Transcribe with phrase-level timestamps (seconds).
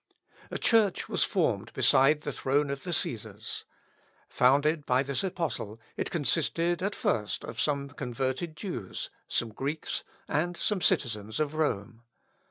[0.49, 3.65] A church was formed beside the throne of the Cæsars.
[4.29, 10.57] Founded by this apostle, it consisted at first of some converted Jews, some Greeks, and
[10.57, 12.01] some citizens of Rome.